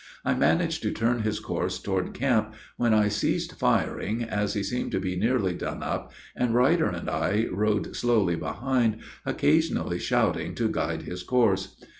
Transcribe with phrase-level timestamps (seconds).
[0.25, 4.89] I managed to turn his course toward camp, when I ceased firing, as he seemed
[4.93, 10.69] to be nearly done up, and Ruyter and I rode slowly behind, occasionally shouting to
[10.69, 11.77] guide his course.